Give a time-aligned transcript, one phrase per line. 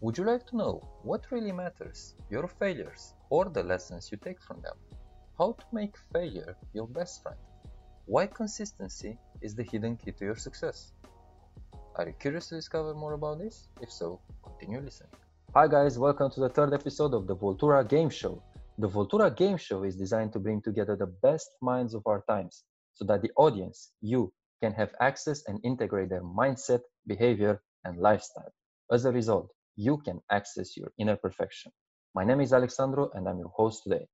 [0.00, 4.40] Would you like to know what really matters, your failures, or the lessons you take
[4.40, 4.76] from them?
[5.36, 7.36] How to make failure your best friend?
[8.06, 10.92] Why consistency is the hidden key to your success?
[11.96, 13.70] Are you curious to discover more about this?
[13.82, 15.10] If so, continue listening.
[15.54, 18.40] Hi guys, welcome to the third episode of the Voltura Game Show.
[18.78, 22.62] The Voltura Game Show is designed to bring together the best minds of our times
[22.94, 28.52] so that the audience, you, can have access and integrate their mindset, behavior, and lifestyle.
[28.92, 31.70] As a result, you can access your inner perfection.
[32.12, 34.08] My name is Alexandru and I'm your host today.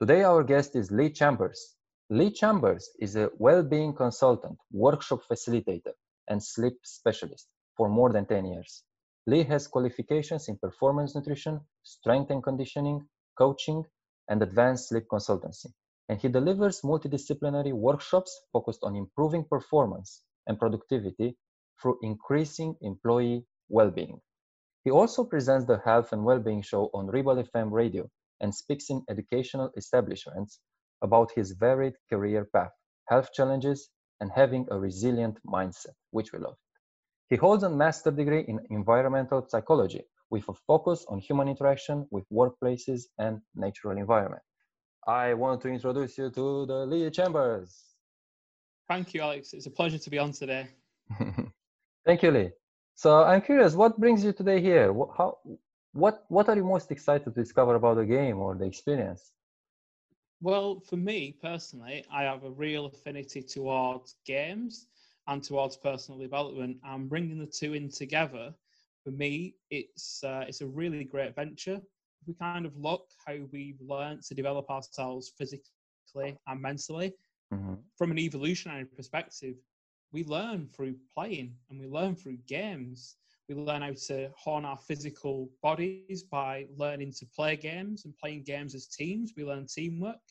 [0.00, 1.74] Today, our guest is Lee Chambers.
[2.08, 5.92] Lee Chambers is a well being consultant, workshop facilitator,
[6.28, 7.46] and sleep specialist
[7.76, 8.84] for more than 10 years.
[9.26, 13.06] Lee has qualifications in performance nutrition, strength and conditioning,
[13.36, 13.84] coaching,
[14.30, 15.66] and advanced sleep consultancy.
[16.08, 21.36] And he delivers multidisciplinary workshops focused on improving performance and productivity
[21.82, 24.22] through increasing employee well being.
[24.86, 28.08] He also presents the Health and well-being Show on Rebel FM radio
[28.40, 30.60] and speaks in educational establishments
[31.02, 32.70] about his varied career path,
[33.08, 36.54] health challenges, and having a resilient mindset, which we love.
[37.30, 42.24] He holds a master's degree in environmental psychology with a focus on human interaction with
[42.32, 44.42] workplaces and natural environment.
[45.04, 47.96] I want to introduce you to the Lee Chambers.
[48.88, 49.52] Thank you, Alex.
[49.52, 50.68] It's a pleasure to be on today.
[52.06, 52.50] Thank you, Lee.
[52.96, 54.92] So I'm curious, what brings you today here?
[55.16, 55.36] How,
[55.92, 59.32] what, what are you most excited to discover about the game or the experience?
[60.40, 64.86] Well, for me personally, I have a real affinity towards games
[65.26, 66.78] and towards personal development.
[66.84, 68.54] And bringing the two in together,
[69.04, 71.80] for me, it's uh, it's a really great venture.
[72.26, 77.12] We kind of look how we've learned to develop ourselves physically and mentally
[77.52, 77.74] mm-hmm.
[77.96, 79.54] from an evolutionary perspective
[80.16, 83.16] we learn through playing and we learn through games.
[83.50, 88.44] We learn how to hone our physical bodies by learning to play games and playing
[88.44, 89.34] games as teams.
[89.36, 90.24] We learn teamwork.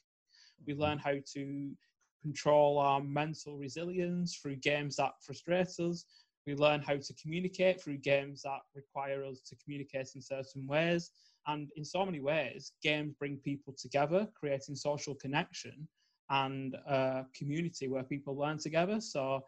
[0.65, 1.71] We learn how to
[2.19, 6.05] control our mental resilience through games that frustrate us.
[6.47, 11.11] We learn how to communicate through games that require us to communicate in certain ways.
[11.45, 15.87] And in so many ways, games bring people together, creating social connection
[16.31, 18.99] and a community where people learn together.
[18.99, 19.45] So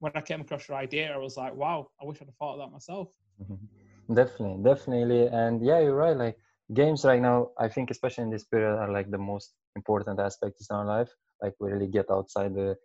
[0.00, 2.54] when I came across your idea, I was like, wow, I wish I'd have thought
[2.54, 3.08] of that myself.
[3.40, 4.14] Mm-hmm.
[4.14, 5.26] Definitely, definitely.
[5.28, 6.16] And yeah, you're right.
[6.16, 6.36] Like
[6.74, 10.66] games right now, I think especially in this period are like the most important aspects
[10.68, 11.10] in our life.
[11.40, 12.76] Like we really get outside the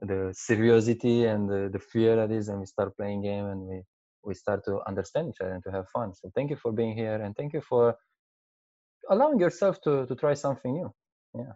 [0.00, 3.82] the seriosity and the, the fear that is and we start playing game and we
[4.24, 6.12] we start to understand each other and to have fun.
[6.14, 7.96] So thank you for being here and thank you for
[9.08, 10.92] allowing yourself to to try something new.
[11.34, 11.54] Yeah.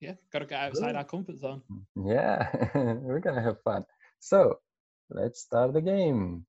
[0.00, 1.62] Yeah, gotta get outside our comfort zone.
[1.94, 3.84] Yeah, we're gonna have fun.
[4.20, 4.60] So
[5.08, 6.46] let's start the game.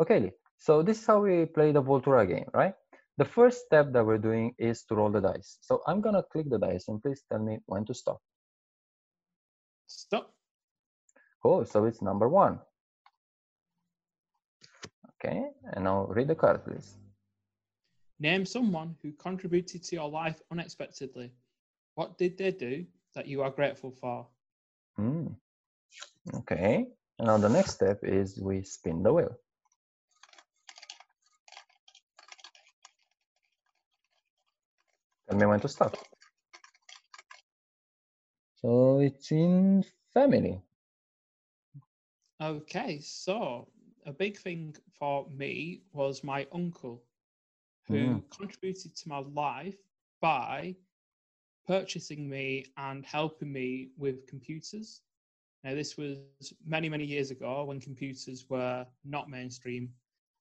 [0.00, 2.74] Okay, so this is how we play the Voltura game, right?
[3.18, 5.58] The first step that we're doing is to roll the dice.
[5.60, 8.20] So I'm gonna click the dice and please tell me when to stop.
[9.86, 10.34] Stop.
[11.42, 12.58] Cool, so it's number one.
[15.14, 16.96] Okay, and now read the card, please.
[18.18, 21.32] Name someone who contributed to your life unexpectedly.
[21.94, 24.26] What did they do that you are grateful for?
[24.96, 25.28] Hmm.
[26.34, 26.86] Okay,
[27.18, 29.36] now the next step is we spin the wheel.
[35.28, 35.96] Tell me when to stop.
[38.60, 40.60] So it's in family.
[42.42, 43.68] Okay, so
[44.04, 47.02] a big thing for me was my uncle
[47.88, 48.30] who mm.
[48.30, 49.76] contributed to my life
[50.20, 50.74] by
[51.66, 55.02] purchasing me and helping me with computers.
[55.66, 56.18] Now, this was
[56.64, 59.90] many, many years ago when computers were not mainstream.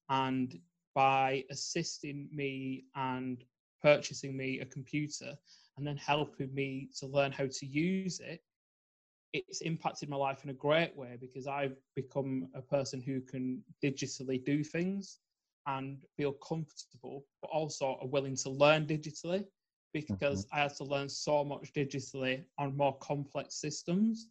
[0.08, 0.56] And
[0.94, 3.44] by assisting me and
[3.82, 5.34] purchasing me a computer
[5.78, 8.40] and then helping me to learn how to use it,
[9.34, 13.64] it's impacted my life in a great way because I've become a person who can
[13.84, 15.18] digitally do things
[15.66, 19.44] and feel comfortable, but also are willing to learn digitally
[19.92, 20.56] because mm-hmm.
[20.56, 24.28] I had to learn so much digitally on more complex systems.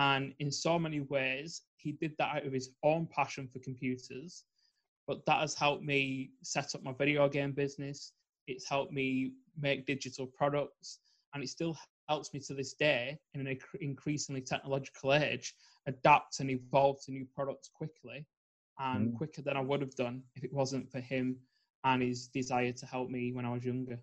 [0.00, 4.44] And in so many ways, he did that out of his own passion for computers.
[5.06, 8.14] But that has helped me set up my video game business.
[8.46, 11.00] It's helped me make digital products.
[11.34, 11.76] And it still
[12.08, 15.54] helps me to this day in an increasingly technological age
[15.86, 18.26] adapt and evolve to new products quickly
[18.78, 19.16] and mm.
[19.18, 21.36] quicker than I would have done if it wasn't for him
[21.84, 23.98] and his desire to help me when I was younger.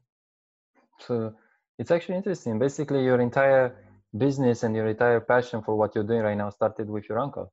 [0.99, 1.33] So
[1.79, 2.59] it's actually interesting.
[2.59, 3.75] Basically, your entire
[4.15, 7.51] business and your entire passion for what you're doing right now started with your uncle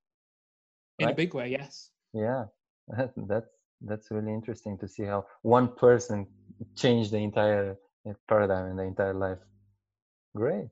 [0.98, 2.44] in a big way yes yeah
[3.28, 3.48] that's
[3.86, 6.26] that's really interesting to see how one person
[6.76, 7.76] changed the entire
[8.08, 9.38] uh, paradigm and the entire life.
[10.34, 10.68] Great.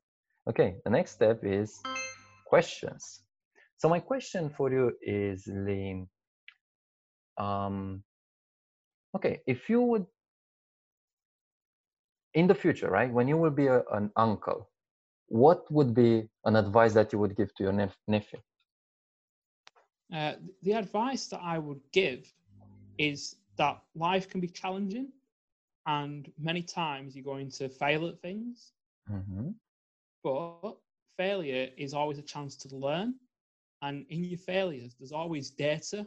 [0.49, 1.81] Okay, the next step is
[2.47, 3.21] questions.
[3.79, 6.05] So my question for you is, Lee,
[7.39, 8.03] um,
[9.17, 10.07] okay, if you would,
[12.35, 14.71] in the future, right, when you will be a, an uncle,
[15.33, 18.39] what would be an advice that you would give to your nep- nephew?
[20.13, 22.31] Uh, the advice that I would give
[22.99, 25.09] is that life can be challenging
[25.87, 28.73] and many times you're going to fail at things.
[29.11, 29.49] Mm-hmm.
[30.23, 30.77] But
[31.17, 33.15] failure is always a chance to learn.
[33.81, 36.07] And in your failures, there's always data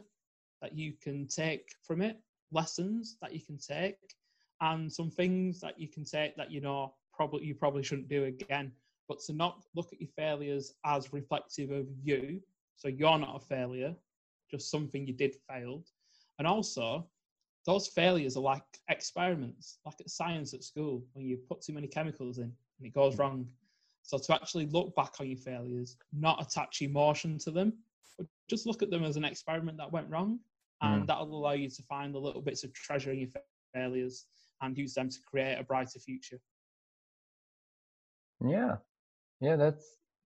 [0.62, 2.16] that you can take from it,
[2.52, 3.98] lessons that you can take,
[4.60, 8.24] and some things that you can take that you know probably you probably shouldn't do
[8.24, 8.72] again.
[9.08, 12.40] But to not look at your failures as reflective of you,
[12.76, 13.94] so you're not a failure,
[14.50, 15.88] just something you did failed.
[16.38, 17.08] And also,
[17.66, 21.86] those failures are like experiments, like at science at school, when you put too many
[21.86, 23.46] chemicals in and it goes wrong.
[24.02, 27.72] So to actually look back on your failures, not attach emotion to them,
[28.16, 30.38] but just look at them as an experiment that went wrong,
[30.82, 31.06] and Mm.
[31.06, 33.30] that'll allow you to find the little bits of treasure in your
[33.74, 34.26] failures
[34.60, 36.40] and use them to create a brighter future.
[38.44, 38.76] Yeah,
[39.40, 39.56] yeah.
[39.56, 39.84] That's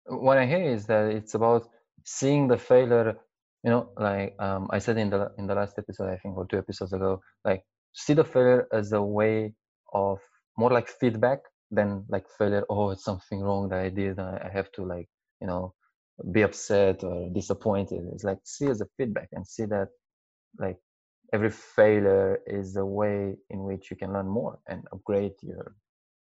[0.05, 1.67] what I hear is that it's about
[2.05, 3.17] seeing the failure.
[3.63, 6.45] You know, like um, I said in the in the last episode, I think, or
[6.47, 7.63] two episodes ago, like
[7.93, 9.53] see the failure as a way
[9.93, 10.19] of
[10.57, 11.39] more like feedback
[11.71, 12.63] than like failure.
[12.69, 14.19] Oh, it's something wrong that I did.
[14.19, 15.09] I, I have to like
[15.41, 15.73] you know
[16.31, 18.01] be upset or disappointed.
[18.13, 19.89] It's like see as a feedback and see that
[20.59, 20.77] like
[21.33, 25.75] every failure is a way in which you can learn more and upgrade your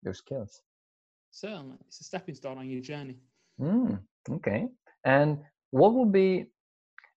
[0.04, 0.62] your skills.
[1.36, 3.18] Certainly, it's a stepping stone on your journey.
[3.60, 4.00] Mm,
[4.30, 4.70] okay.
[5.04, 5.40] And
[5.72, 6.46] what would be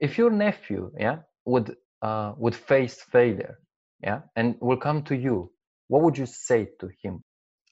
[0.00, 3.61] if your nephew, yeah, would uh, would face failure,
[4.03, 5.53] yeah, and will come to you?
[5.87, 7.23] What would you say to him?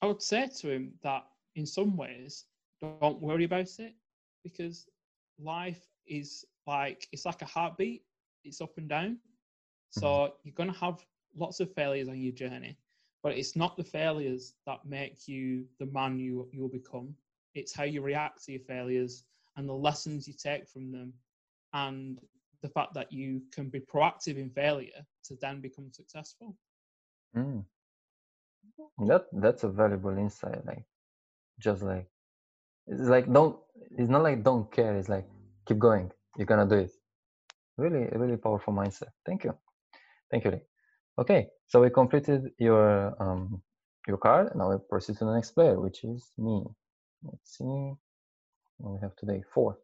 [0.00, 1.24] I would say to him that
[1.56, 2.44] in some ways,
[2.80, 3.94] don't worry about it
[4.44, 4.86] because
[5.40, 8.02] life is like it's like a heartbeat,
[8.44, 9.18] it's up and down.
[9.90, 11.04] So you're going to have
[11.34, 12.78] lots of failures on your journey,
[13.22, 17.14] but it's not the failures that make you the man you you will become.
[17.54, 19.24] It's how you react to your failures
[19.56, 21.12] and the lessons you take from them,
[21.72, 22.20] and
[22.62, 26.54] the fact that you can be proactive in failure to then become successful.
[27.36, 27.64] Mm.
[29.06, 30.64] That that's a valuable insight.
[30.66, 30.84] Like,
[31.58, 32.06] just like
[32.86, 33.56] it's like don't.
[33.98, 34.96] It's not like don't care.
[34.96, 35.26] It's like
[35.66, 36.10] keep going.
[36.36, 36.90] You're gonna do it.
[37.78, 39.10] Really, really powerful mindset.
[39.24, 39.54] Thank you,
[40.30, 40.50] thank you.
[40.52, 40.62] Lee.
[41.18, 43.62] Okay, so we completed your um
[44.08, 44.54] your card.
[44.56, 46.64] Now we proceed to the next player, which is me.
[47.24, 47.94] Let's see.
[48.78, 49.78] What we have today four.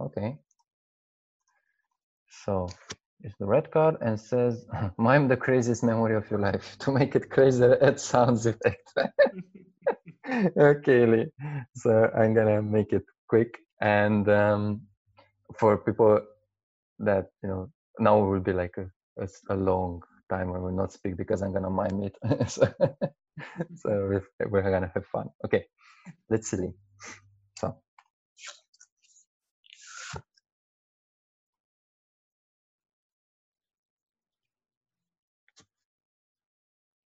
[0.00, 0.38] Okay.
[2.44, 2.68] So
[3.22, 4.66] it's the red card and says,
[4.98, 8.92] "Mime the craziest memory of your life." To make it crazier, add sounds effect.
[10.58, 11.26] okay, Lee.
[11.74, 14.82] So I'm gonna make it quick, and um,
[15.58, 16.20] for people
[17.00, 18.86] that you know now will be like a
[19.50, 22.16] a long time I will not speak because I'm gonna mime it.
[22.50, 22.66] so
[23.76, 24.22] so we're,
[24.72, 25.28] gonna have fun.
[25.44, 25.66] Okay,
[26.30, 26.70] let's see.
[27.58, 27.76] So.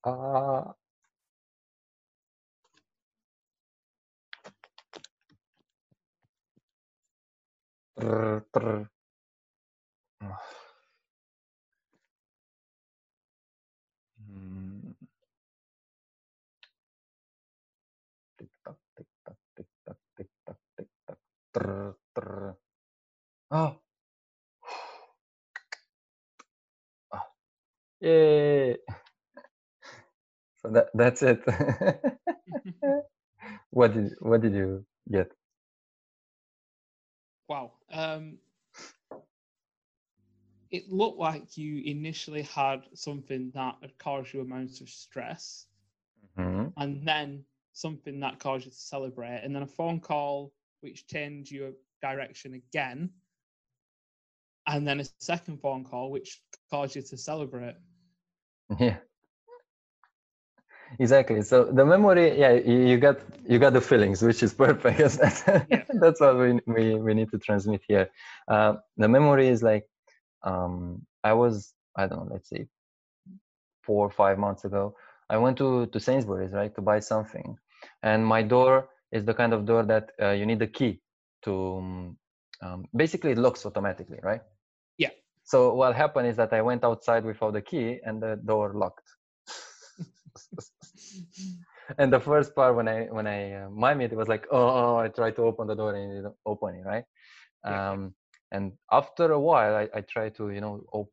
[0.04, 0.72] Uh.
[14.20, 14.94] Mm.
[18.38, 20.88] Tick tock, tick tock, tick tock, tick tock, tick
[21.56, 22.56] Trrr, trrr.
[23.50, 23.76] Oh.
[27.12, 27.26] Ah.
[28.00, 28.78] Yay.
[30.62, 31.42] So that that's it.
[33.70, 35.32] what did what did you get?
[37.48, 37.72] Wow.
[37.92, 38.38] Um,
[40.70, 45.66] it looked like you initially had something that had caused you amounts of stress,
[46.36, 46.74] Mhm.
[46.78, 47.44] and then
[47.74, 52.54] something that caused you to celebrate, and then a phone call which changed your direction
[52.54, 53.10] again,
[54.66, 57.76] and then a second phone call which caused you to celebrate.
[58.78, 58.96] Yeah.
[60.98, 61.42] Exactly.
[61.42, 63.18] So the memory, yeah, you, got
[63.48, 64.98] you got the feelings, which is perfect.
[65.18, 65.84] That's, Yeah.
[66.00, 68.08] that's what we, we we need to transmit here.
[68.48, 69.84] Uh, the memory is like,
[70.44, 72.66] um, I was I don't know, let's say,
[73.82, 74.94] four or five months ago.
[75.28, 77.56] I went to to Sainsbury's right to buy something,
[78.02, 81.00] and my door is the kind of door that uh, you need the key
[81.44, 81.52] to.
[81.78, 82.16] Um,
[82.62, 84.40] um, basically, it locks automatically, right?
[84.98, 85.10] Yeah.
[85.44, 89.08] so what happened is that I went outside without the key and the door locked.
[91.98, 94.68] and the first part when I when I uh, mime it, it was like, oh,
[94.80, 97.04] oh, I tried to open the door and it didn't open it, right?
[97.64, 97.90] Yeah.
[97.90, 98.14] Um,
[98.52, 101.12] and after a while, I, I tried to you know op-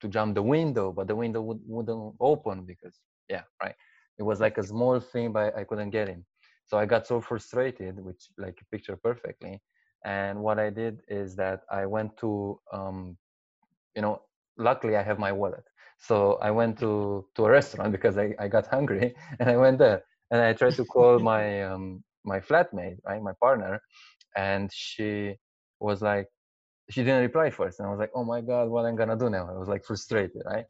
[0.00, 3.74] to jump the window, but the window would, wouldn't open because yeah, right.
[4.18, 6.24] It was like a small thing, but I couldn't get in.
[6.68, 9.62] So I got so frustrated, which like you picture perfectly.
[10.04, 13.16] And what I did is that I went to, um,
[13.96, 14.22] you know,
[14.58, 15.64] luckily I have my wallet.
[15.98, 19.78] So I went to to a restaurant because I, I got hungry, and I went
[19.78, 23.80] there and I tried to call my um, my flatmate, right, my partner,
[24.36, 25.36] and she
[25.80, 26.28] was like,
[26.90, 29.30] she didn't reply first, and I was like, oh my god, what I'm gonna do
[29.30, 29.48] now?
[29.50, 30.66] I was like frustrated, right,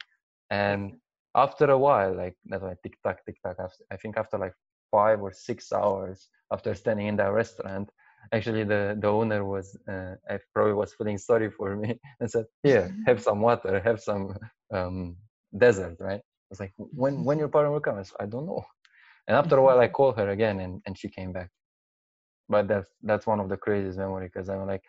[0.49, 0.93] and
[1.35, 3.57] after a while, like that like tick tock, tick tock.
[3.91, 4.53] I think after like
[4.91, 7.89] five or six hours after standing in that restaurant,
[8.33, 12.45] actually the the owner was uh, I probably was feeling sorry for me and said,
[12.63, 14.37] "Here, have some water, have some
[14.73, 15.17] um,
[15.57, 16.21] desert." Right?
[16.21, 18.63] I was like, "When when your partner will come?" I, said, I don't know.
[19.27, 21.49] And after a while, I called her again, and and she came back.
[22.49, 24.83] But that's that's one of the craziest memory because I'm like,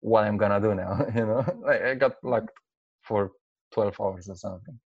[0.00, 1.06] what I'm gonna do now?
[1.14, 2.56] you know, like I got locked
[3.02, 3.32] for
[3.72, 4.78] 12 hours or something.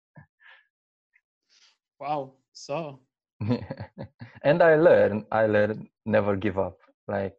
[1.99, 2.33] Wow.
[2.53, 2.99] So
[4.43, 6.77] and I learned, I learned never give up.
[7.07, 7.35] Like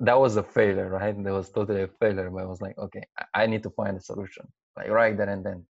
[0.00, 1.14] that was a failure, right?
[1.24, 3.02] That was totally a failure, but I was like, okay,
[3.34, 4.46] I need to find a solution,
[4.76, 5.66] like right then and then.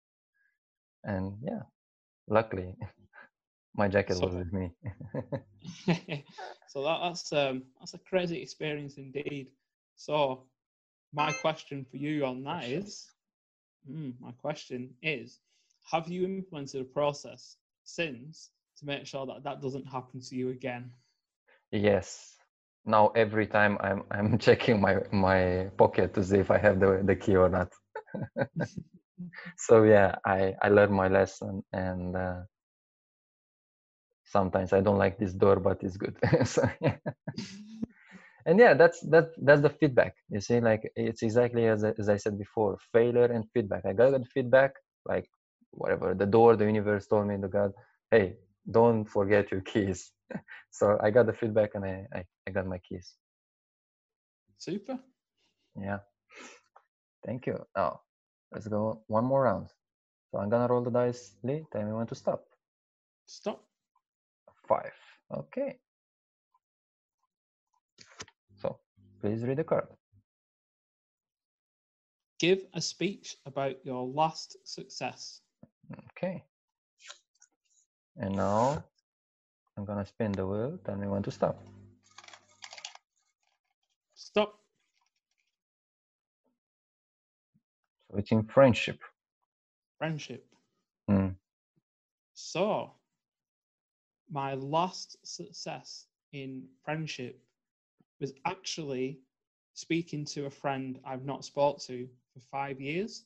[1.04, 1.62] And yeah,
[2.28, 2.74] luckily,
[3.76, 4.72] my jacket So- was with me.
[6.68, 9.48] so that, that's um that's a crazy experience indeed.
[9.96, 10.44] So
[11.12, 13.10] my question for you on that is,
[13.90, 15.40] mm, my question is,
[15.90, 20.50] have you implemented a process since to make sure that that doesn't happen to you
[20.50, 20.90] again?
[21.72, 22.36] yes.
[22.84, 27.02] Now every time I'm I'm checking my my pocket to see if I have the
[27.04, 27.72] the key or not.
[29.56, 32.16] so yeah, I I learned my lesson and.
[32.16, 32.40] Uh,
[34.24, 36.16] sometimes I don't like this door, but it's good.
[36.44, 36.96] so, yeah.
[38.46, 42.16] and yeah that's that that's the feedback you see like it's exactly as, as i
[42.16, 44.72] said before failure and feedback i got the feedback
[45.06, 45.28] like
[45.72, 47.72] whatever the door the universe told me to god
[48.10, 48.36] hey
[48.70, 50.12] don't forget your keys.
[50.70, 53.14] So i got the feedback and i i, I got my keys.
[54.58, 54.98] Super.
[55.80, 55.98] yeah.
[57.24, 57.58] Thank you.
[57.76, 58.00] Now
[58.52, 59.68] let's go one more round.
[60.30, 61.64] So i'm gonna roll the dice lee.
[61.72, 62.44] Tell me when to stop.
[63.26, 63.64] Stop.
[64.68, 64.94] five.
[65.34, 65.78] Okay.
[68.56, 68.78] So
[69.20, 69.88] please read the card.
[72.38, 75.40] Give a speech about your last success.
[76.10, 76.44] Okay.
[78.18, 78.82] And now
[79.76, 80.78] I'm gonna spin the wheel.
[80.84, 81.58] Tell me when to stop.
[84.14, 84.58] Stop.
[88.10, 89.00] So it's in friendship.
[89.98, 90.46] Friendship.
[91.08, 91.28] Hmm.
[92.34, 92.92] So,
[94.30, 97.40] my last success in friendship
[98.20, 99.20] was actually
[99.74, 103.24] speaking to a friend I've not spoke to for five years.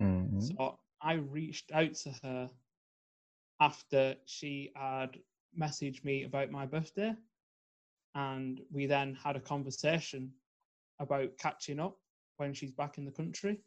[0.00, 0.42] Mhm.
[0.42, 2.50] So I reached out to her
[3.64, 5.18] after she had
[5.58, 7.14] messaged me about my birthday,
[8.14, 10.30] and we then had a conversation
[11.00, 11.96] about catching up
[12.36, 13.58] when she's back in the country,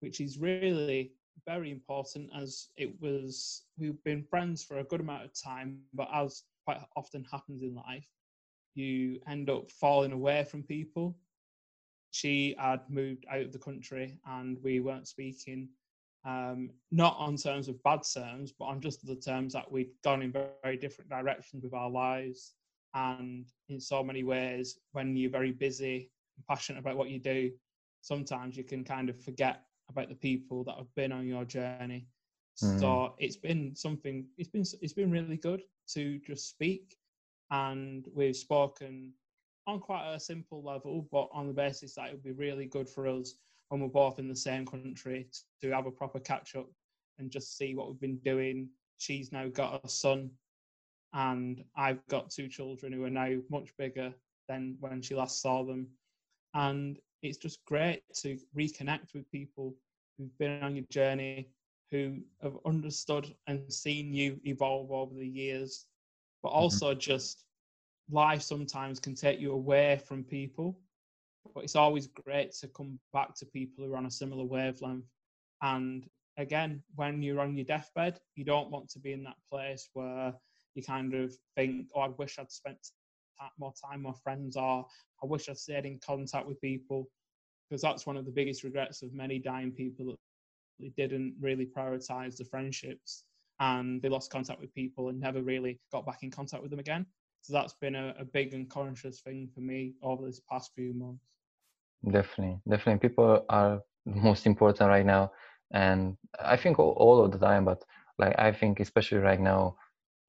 [0.00, 1.12] which is really
[1.46, 6.08] very important as it was we've been friends for a good amount of time, but
[6.14, 8.08] as quite often happens in life,
[8.74, 11.14] you end up falling away from people.
[12.10, 15.68] She had moved out of the country and we weren't speaking
[16.26, 20.22] um, not on terms of bad terms but on just the terms that we'd gone
[20.22, 22.54] in very, very different directions with our lives.
[22.94, 27.52] And in so many ways when you're very busy and passionate about what you do
[28.00, 32.06] sometimes you can kind of forget about the people that have been on your journey.
[32.62, 32.80] Mm.
[32.80, 35.62] so it's been something it's been it's been really good
[35.94, 36.96] to just speak.
[37.50, 39.12] And we've spoken
[39.66, 42.88] on quite a simple level, but on the basis that it would be really good
[42.88, 43.34] for us
[43.68, 45.28] when we're both in the same country
[45.62, 46.66] to have a proper catch up
[47.18, 48.68] and just see what we've been doing.
[48.98, 50.30] She's now got a son,
[51.12, 54.12] and I've got two children who are now much bigger
[54.48, 55.88] than when she last saw them.
[56.54, 59.74] And it's just great to reconnect with people
[60.16, 61.50] who've been on your journey,
[61.90, 65.86] who have understood and seen you evolve over the years,
[66.42, 66.58] but mm-hmm.
[66.58, 67.44] also just
[68.10, 70.78] life sometimes can take you away from people,
[71.54, 75.06] but it's always great to come back to people who are on a similar wavelength.
[75.62, 79.88] And again, when you're on your deathbed, you don't want to be in that place
[79.94, 80.34] where
[80.74, 82.78] you kind of think, oh, I wish I'd spent
[83.58, 84.86] more time with friends, or
[85.22, 87.08] I wish I'd stayed in contact with people.
[87.68, 90.16] Because that's one of the biggest regrets of many dying people that
[90.78, 93.24] they didn't really prioritize the friendships
[93.58, 96.80] and they lost contact with people and never really got back in contact with them
[96.80, 97.06] again.
[97.40, 100.92] So that's been a, a big and conscious thing for me over this past few
[100.92, 101.24] months.
[102.04, 103.08] Definitely, definitely.
[103.08, 105.32] People are most important right now,
[105.72, 107.64] and I think all, all of the time.
[107.64, 107.82] But
[108.18, 109.76] like I think, especially right now,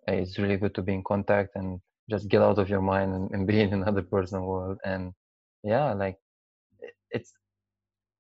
[0.08, 3.32] it's really good to be in contact and just get out of your mind and,
[3.32, 4.80] and be in another person's world.
[4.86, 5.14] And
[5.64, 6.18] yeah, like
[7.12, 7.34] it's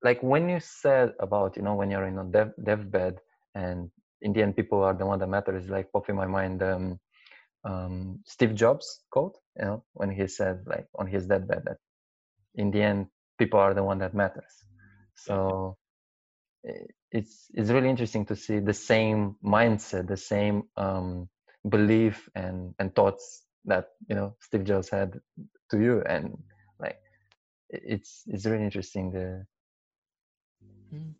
[0.04, 3.18] like when you said about you know when you're in a dev deathbed
[3.56, 3.89] and
[4.22, 7.00] in the end people are the one that matters like pop in my mind um,
[7.66, 11.77] um, steve jobs quote you know when he said like on his deathbed that
[12.56, 14.65] in the end people are the one that matters.
[15.15, 15.77] So
[17.12, 21.29] it's it's really interesting to see the same mindset the same um,
[21.67, 25.20] belief and and thoughts that you know steve jobs had
[25.72, 26.01] to you.
[26.01, 26.38] And
[26.79, 27.00] like
[27.70, 29.46] it's it's really interesting the
[30.94, 31.13] mm.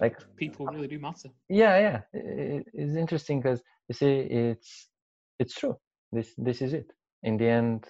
[0.00, 1.30] like people really do matter.
[1.48, 2.00] yeah yeah.
[2.12, 4.88] It, it's interesting because you see it's
[5.38, 5.76] it's true.
[6.12, 6.92] This this is it.
[7.22, 7.86] In the end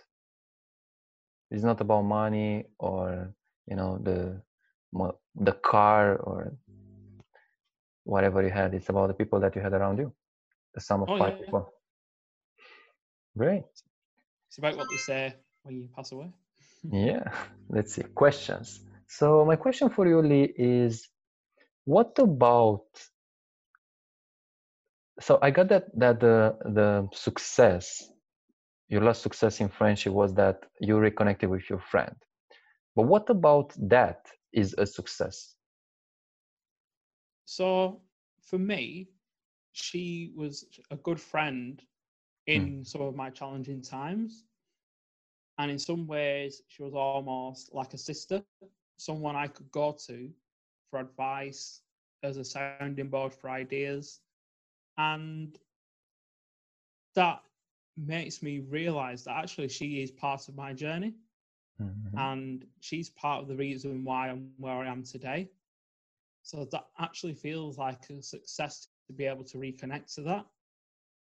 [1.50, 3.32] it's not about money or
[3.68, 4.40] you know the
[5.36, 6.52] the car or
[8.04, 10.12] whatever you had it's about the people that you had around you
[10.74, 11.72] the sum of oh, five yeah, people.
[12.56, 12.64] Yeah.
[13.36, 13.64] great.
[14.48, 16.30] It's about what they say when you pass away.
[16.90, 17.24] Yeah
[17.68, 18.80] let's see questions.
[19.06, 21.08] So my question for you lee is
[21.84, 22.86] what about
[25.20, 28.10] so i got that that the the success
[28.88, 32.14] your last success in friendship was that you reconnected with your friend
[32.96, 35.54] but what about that is a success
[37.44, 38.00] so
[38.40, 39.08] for me
[39.72, 41.82] she was a good friend
[42.46, 42.52] hmm.
[42.54, 42.86] in mm.
[42.86, 44.44] some of my challenging times
[45.58, 48.42] and in some ways she was almost like a sister
[48.96, 50.30] someone i could go to
[50.90, 51.82] for advice
[52.22, 54.20] as a sounding board for ideas
[54.96, 55.58] and
[57.14, 57.40] that
[57.96, 61.14] makes me realize that actually she is part of my journey
[61.80, 62.18] mm-hmm.
[62.18, 65.48] and she's part of the reason why i'm where i am today.
[66.42, 70.46] So that actually feels like a success to be able to reconnect to that.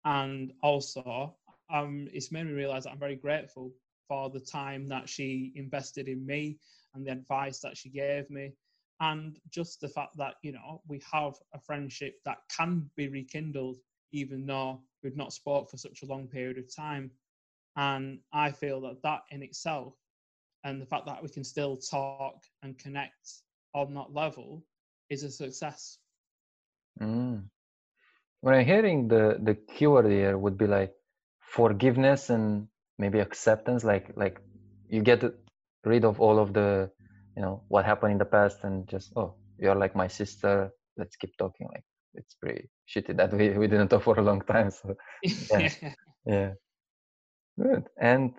[0.04, 1.34] And also
[1.68, 3.72] um, it's made me realize that i'm very grateful
[4.08, 6.58] for the time that she invested in me
[6.94, 8.52] and the advice that she gave me.
[9.00, 13.76] And just the fact that you know we have a friendship that can be rekindled
[14.12, 17.10] even though we've not spoke for such a long period of time.
[17.76, 19.94] And i feel that that in itself
[20.66, 23.24] and the fact that we can still talk and connect
[23.74, 24.64] on that level
[25.10, 25.98] is a success.
[27.00, 27.44] Mm.
[28.40, 30.94] when i'm hearing the the keyword here would be like
[31.40, 34.40] forgiveness and maybe acceptance like like
[34.88, 35.20] you get
[35.84, 36.90] rid of all of the
[37.36, 41.16] you know what happened in the past and just oh you're like my sister let's
[41.16, 41.68] keep talking.
[41.72, 44.94] Like it's pretty shitty that we, we didn't talk for a long time so
[45.50, 45.68] yeah.
[46.24, 46.52] Yeah.
[47.58, 47.84] Good.
[48.00, 48.34] And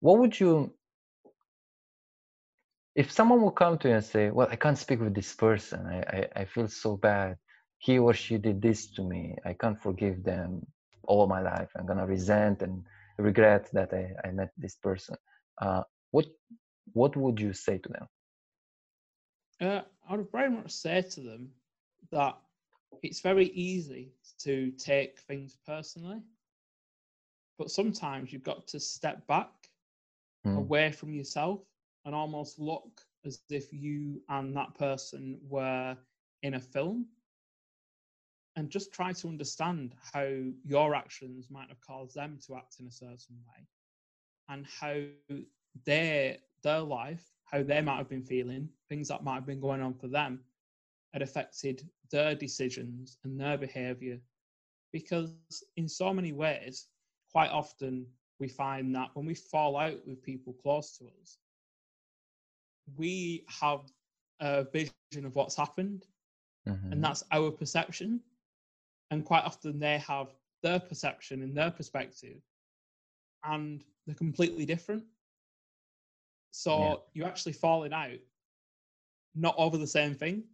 [0.00, 0.72] what would you
[2.94, 5.86] if someone will come to you and say well i can't speak with this person
[5.86, 7.36] I, I, I feel so bad
[7.78, 10.66] he or she did this to me i can't forgive them
[11.04, 12.84] all my life i'm gonna resent and
[13.18, 15.16] regret that I, I met this person.
[15.60, 16.26] Uh, what
[16.92, 18.06] what would you say to them?
[19.60, 21.50] Uh, I would very much say to them
[22.10, 22.36] that
[23.02, 26.20] it's very easy to take things personally,
[27.58, 29.50] but sometimes you've got to step back
[30.46, 30.56] mm.
[30.56, 31.60] away from yourself
[32.04, 35.96] and almost look as if you and that person were
[36.42, 37.06] in a film.
[38.56, 40.28] And just try to understand how
[40.64, 43.66] your actions might have caused them to act in a certain way
[44.48, 44.94] and how
[45.86, 49.80] their their life how they might have been feeling things that might have been going
[49.80, 50.40] on for them
[51.12, 54.18] had affected their decisions and their behavior.
[54.92, 55.34] Because
[55.76, 56.86] in so many ways
[57.30, 58.06] quite often
[58.38, 61.38] we find that when we fall out with people close to us
[62.96, 63.80] we have
[64.40, 64.92] a vision
[65.24, 66.06] of what's happened
[66.68, 66.92] mm-hmm.
[66.92, 68.20] and that's our perception.
[69.10, 70.28] And quite often they have
[70.62, 72.40] their perception and their perspective
[73.44, 75.04] and they're completely different.
[76.50, 76.94] So yeah.
[77.14, 78.18] you're actually falling out
[79.34, 80.44] not over the same thing.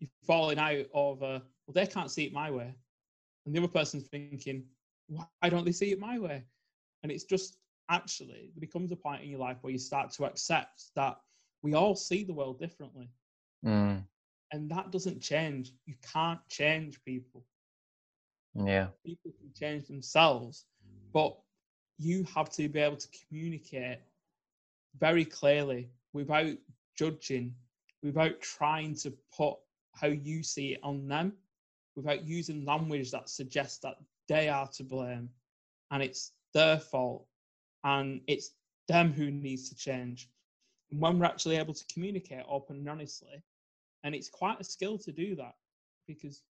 [0.00, 2.74] You're falling out over well they can't see it my way.
[3.46, 4.64] And the other person's thinking
[5.08, 6.42] why don't they see it my way?
[7.02, 7.58] And it's just
[7.90, 11.16] actually there becomes a point in your life where you start to accept that
[11.62, 13.08] we all see the world differently
[13.64, 14.02] mm
[14.54, 15.72] and that doesn't change.
[15.84, 17.44] You can't change people.
[18.54, 18.86] Yeah.
[19.04, 20.66] People can change themselves,
[21.12, 21.36] but
[21.98, 23.98] you have to be able to communicate
[25.00, 26.56] very clearly without
[26.96, 27.52] judging,
[28.04, 29.56] without trying to put
[29.92, 31.32] how you see it on them
[31.96, 33.96] without using language that suggests that
[34.28, 35.28] they are to blame
[35.90, 37.24] and it's their fault
[37.84, 38.50] and it's
[38.88, 40.28] them who needs to change.
[40.90, 43.42] And when we're actually able to communicate open and honestly,
[44.02, 45.54] and it's quite a skill to do that
[46.06, 46.42] because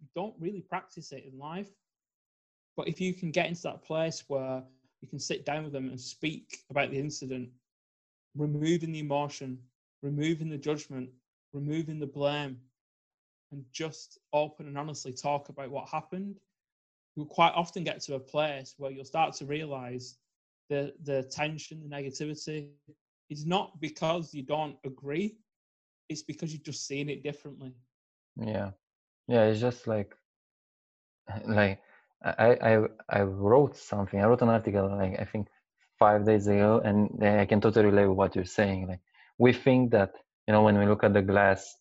[0.00, 1.68] you don't really practice it in life.
[2.76, 4.62] But if you can get into that place where
[5.00, 7.48] you can sit down with them and speak about the incident,
[8.36, 9.58] removing the emotion,
[10.02, 11.10] removing the judgment,
[11.52, 12.58] removing the blame,
[13.52, 16.36] and just open and honestly talk about what happened,
[17.14, 20.16] you'll quite often get to a place where you'll start to realize
[20.68, 22.70] the the tension, the negativity
[23.28, 25.38] It's not because you don't agree,
[26.08, 27.72] it's because you're just seeing it differently.
[28.36, 28.70] Yeah,
[29.28, 29.44] yeah.
[29.44, 30.14] It's just like,
[31.46, 31.80] like
[32.24, 34.20] I I I wrote something.
[34.20, 35.48] I wrote an article like I think
[35.98, 38.88] five days ago, and I can totally relate with what you're saying.
[38.88, 39.00] Like
[39.38, 40.12] we think that
[40.46, 41.76] you know when we look at the glass,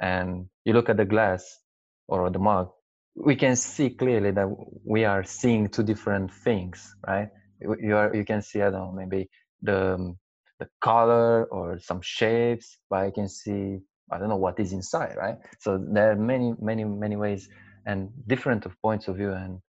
[0.00, 1.60] and you look at the glass
[2.08, 2.70] or the mug,
[3.14, 4.48] we can see clearly that
[4.84, 7.28] we are seeing two different things, right?
[7.60, 9.28] You are you can see I don't know maybe
[9.62, 10.18] the um,
[10.60, 13.80] the color or some shapes, but I can see
[14.12, 15.36] I don't know what is inside, right?
[15.60, 17.48] So there are many many many ways
[17.86, 19.60] and different of points of view, and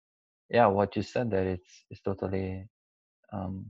[0.49, 2.67] yeah, what you said there it's it's totally
[3.33, 3.67] um,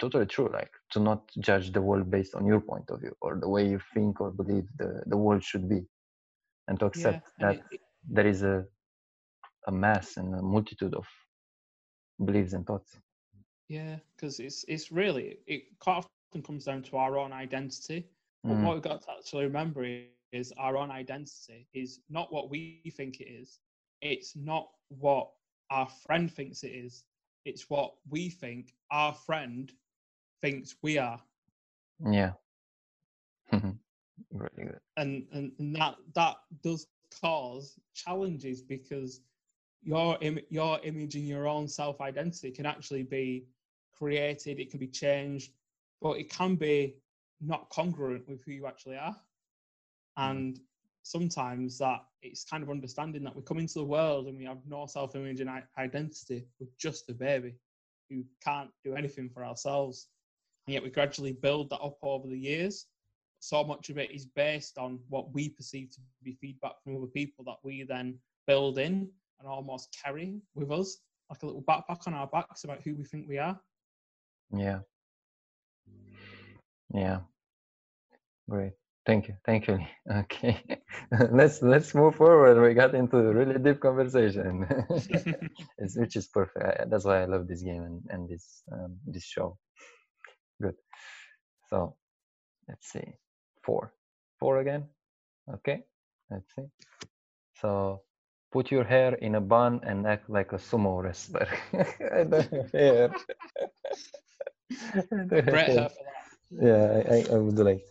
[0.00, 0.50] totally true.
[0.52, 3.68] Like to not judge the world based on your point of view or the way
[3.68, 5.82] you think or believe the the world should be,
[6.68, 8.64] and to accept yeah, that it, there is a
[9.68, 11.06] a mass and a multitude of
[12.24, 12.98] beliefs and thoughts.
[13.68, 18.06] Yeah, because it's it's really it quite often comes down to our own identity.
[18.44, 18.62] But mm.
[18.62, 19.84] what we've got to actually remember
[20.32, 23.58] is our own identity is not what we think it is.
[24.02, 25.30] It's not what
[25.70, 27.04] our friend thinks it is.
[27.44, 29.72] It's what we think our friend
[30.42, 31.20] thinks we are.
[32.08, 32.32] Yeah.
[34.32, 34.80] really good.
[34.96, 36.86] And, and and that that does
[37.20, 39.20] cause challenges because
[39.82, 43.46] your Im- your image and your own self identity can actually be
[43.98, 44.58] created.
[44.58, 45.52] It can be changed,
[46.00, 46.96] but it can be
[47.40, 49.16] not congruent with who you actually are.
[50.18, 50.30] Mm.
[50.30, 50.60] And
[51.02, 54.58] sometimes that it's kind of understanding that we come into the world and we have
[54.66, 56.46] no self image and identity.
[56.58, 57.54] We're just a baby
[58.10, 60.08] who can't do anything for ourselves.
[60.66, 62.86] And yet we gradually build that up over the years.
[63.38, 67.06] So much of it is based on what we perceive to be feedback from other
[67.06, 70.98] people that we then build in and almost carry with us,
[71.30, 73.58] like a little backpack on our backs about who we think we are.
[74.52, 74.80] Yeah.
[76.92, 77.20] Yeah.
[78.48, 78.72] Great.
[79.06, 79.34] Thank you.
[79.44, 79.78] Thank you.
[80.10, 80.62] Okay.
[81.30, 82.60] let's let's move forward.
[82.60, 84.62] We got into a really deep conversation,
[85.78, 86.90] which is perfect.
[86.90, 89.58] That's why I love this game and, and this um, this show.
[90.62, 90.76] Good.
[91.70, 91.96] So
[92.68, 93.18] let's see.
[93.64, 93.92] Four.
[94.40, 94.84] Four again.
[95.54, 95.84] Okay.
[96.30, 96.66] Let's see.
[97.60, 98.02] So
[98.52, 101.48] put your hair in a bun and act like a sumo wrestler.
[102.12, 103.10] I don't have hair.
[104.94, 105.88] I don't have hair.
[106.50, 107.82] Yeah, I, I would do like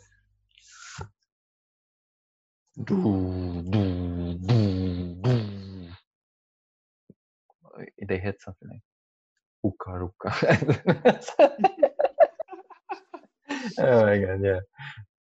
[8.08, 8.84] they hit something like
[9.64, 10.36] hookah hookah.
[13.80, 14.60] oh my god, yeah,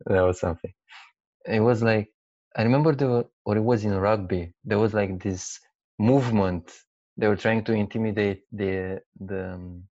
[0.07, 0.73] that was something.
[1.47, 2.09] It was like
[2.57, 4.53] I remember the or it was in rugby.
[4.65, 5.61] There was like this
[5.99, 6.73] movement.
[7.17, 9.85] They were trying to intimidate the the um,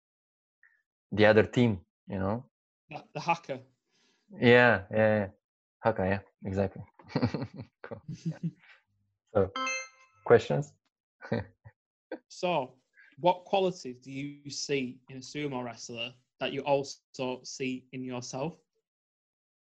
[1.12, 1.80] the other team.
[2.08, 2.46] You know,
[3.14, 3.60] the haka.
[4.40, 5.28] Yeah, yeah, yeah.
[5.80, 6.04] haka.
[6.06, 6.84] Yeah, exactly.
[7.84, 8.02] cool.
[8.26, 8.38] Yeah.
[9.34, 9.50] So,
[10.26, 10.74] questions?
[12.28, 12.74] so,
[13.18, 18.58] what qualities do you see in a sumo wrestler that you also see in yourself?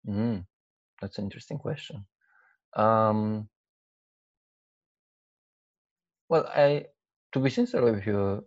[0.05, 0.45] Mm,
[1.01, 2.05] that's an interesting question.
[2.75, 3.47] Um,
[6.27, 6.87] well, I,
[7.31, 8.43] to be sincere with you,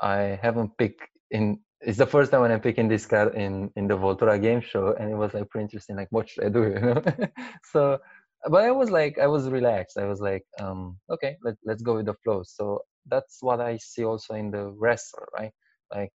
[0.00, 1.60] I haven't picked in.
[1.88, 4.94] It's the first time when I'm picking this card in in the Voltura game show,
[5.00, 5.96] and it was like pretty interesting.
[5.96, 6.62] Like, what should I do?
[6.74, 7.02] You know,
[7.72, 7.98] so
[8.50, 9.96] but I was like, I was relaxed.
[9.98, 12.42] I was like, um, okay, let, let's go with the flow.
[12.44, 15.52] So that's what I see also in the wrestler, right?
[15.94, 16.12] Like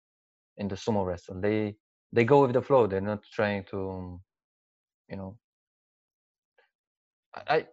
[0.58, 1.74] in the sumo wrestler, they
[2.12, 2.87] they go with the flow.
[2.87, 4.20] They're not trying to,
[5.08, 5.38] you know,
[7.35, 7.66] I, I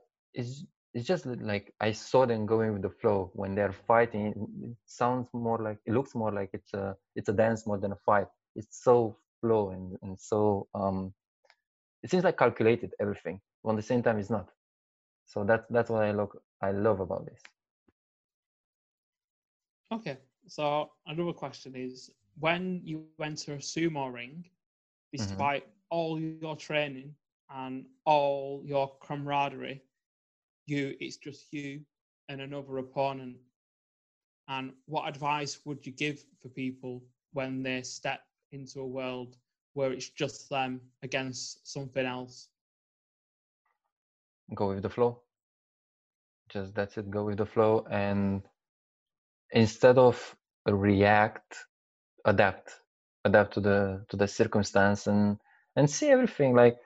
[0.93, 4.33] it's just like I saw them going with the flow when they're fighting.
[4.63, 7.91] It sounds more like it looks more like it's a it's a dance more than
[7.91, 8.27] a fight.
[8.55, 11.13] It's so flow and and so um,
[12.03, 14.49] it seems like calculated everything But at the same time it's not
[15.25, 17.41] so that's that's what i look i love about this
[19.91, 25.17] okay so another question is when you enter a sumo ring mm-hmm.
[25.17, 25.95] despite mm-hmm.
[25.95, 27.13] all your training
[27.55, 29.81] and all your camaraderie
[30.69, 31.81] you it's just you
[32.29, 33.37] and another opponent.
[34.49, 37.03] And what advice would you give for people
[37.33, 39.37] when they step into a world
[39.73, 42.49] where it's just them against something else?
[44.55, 45.21] Go with the flow.
[46.49, 47.09] Just that's it.
[47.09, 48.43] Go with the flow, and
[49.51, 50.35] instead of
[50.67, 51.65] react,
[52.25, 52.79] adapt,
[53.25, 55.37] adapt to the to the circumstance, and
[55.75, 56.55] and see everything.
[56.55, 56.77] Like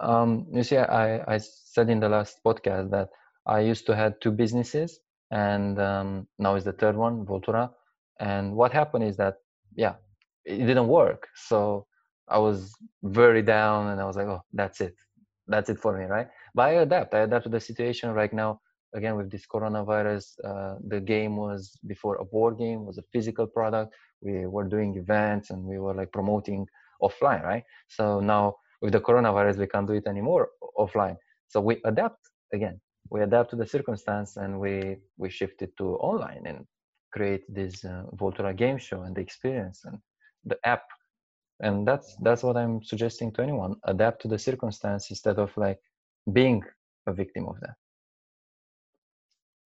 [0.00, 3.10] um, you see, I I said in the last podcast that
[3.48, 7.70] I used to have two businesses, and um, now is the third one, Voltura.
[8.20, 9.36] And what happened is that
[9.74, 9.94] yeah,
[10.44, 11.28] it didn't work.
[11.34, 11.86] So
[12.28, 14.94] I was very down, and I was like, oh, that's it,
[15.46, 16.28] that's it for me, right?
[16.54, 17.14] But I adapt.
[17.14, 18.60] I adapt to the situation right now.
[18.94, 23.46] Again, with this coronavirus, uh, the game was before a board game was a physical
[23.46, 23.94] product.
[24.22, 26.66] We were doing events and we were like promoting
[27.02, 27.64] offline, right?
[27.88, 31.16] So now with the coronavirus, we can't do it anymore offline.
[31.48, 32.18] So we adapt
[32.52, 32.80] again.
[33.10, 36.66] We adapt to the circumstance and we we shifted to online and
[37.12, 39.98] create this uh, Voltura game show and the experience and
[40.44, 40.84] the app.
[41.60, 43.76] And that's that's what i'm suggesting to anyone.
[43.84, 45.80] Adapt to the circumstance instead of like
[46.32, 46.62] being
[47.06, 47.76] a victim of that.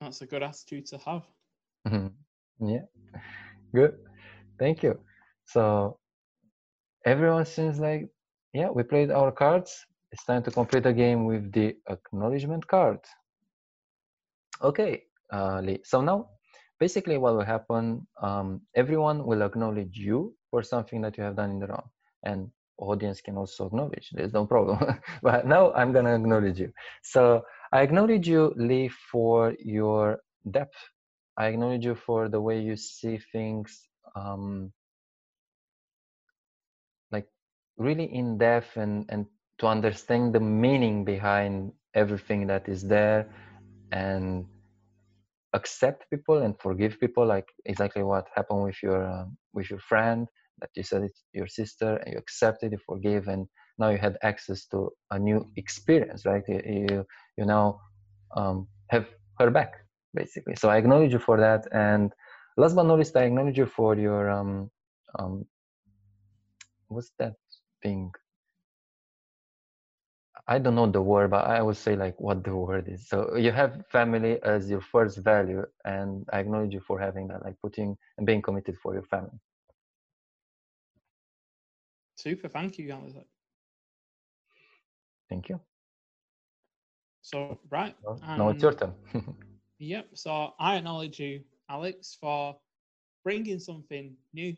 [0.01, 1.23] That's a good attitude to have.
[1.87, 2.69] Mm-hmm.
[2.69, 2.85] yeah.
[3.75, 3.99] Good.
[4.59, 4.99] Thank you.
[5.45, 5.99] So
[7.05, 8.09] everyone seems like
[8.55, 9.85] yeah we played our cards.
[10.13, 13.01] It's time to complete the game with the acknowledgement card
[14.62, 15.81] okay uh, Lee.
[15.85, 16.29] so now
[16.79, 21.51] basically what will happen um, everyone will acknowledge you for something that you have done
[21.51, 21.88] in the wrong
[22.25, 24.79] and audience can also acknowledge there's no problem.
[25.22, 26.72] But now i'm to acknowledge you.
[27.03, 30.20] So i acknowledge you lee for your
[30.51, 30.77] depth.
[31.37, 34.72] I acknowledge you for the way you see things um,
[37.11, 37.27] like
[37.79, 39.27] really in depth and and
[39.59, 43.27] to understand the meaning behind everything that is there
[43.93, 44.47] and
[45.55, 50.27] accept people and forgive people like exactly what happened with your um, with your friend
[50.61, 53.47] that you said it's your sister and you accepted you forgave and
[53.79, 56.43] now you had access to a new experience right?
[56.49, 57.81] You you, you now
[58.37, 59.07] um, have
[59.39, 59.73] her back
[60.15, 60.57] basically.
[60.57, 62.13] So i acknowledge you for that and
[62.57, 64.71] last but not least i acknowledge you for your um
[65.19, 65.45] um
[66.89, 67.35] what's that
[67.83, 68.13] thing
[70.49, 73.09] I don't know the word, but I would say like what the word is.
[73.09, 77.45] So you have family as your first value, and I acknowledge you for having that,
[77.45, 79.39] like putting and being committed for your family.
[82.17, 83.15] Super, thank you, Alex.
[85.29, 85.61] Thank you.
[87.23, 88.95] So right, no, now it's your turn.
[89.79, 90.09] yep.
[90.15, 92.57] So I acknowledge you, Alex, for
[93.23, 94.57] bringing something new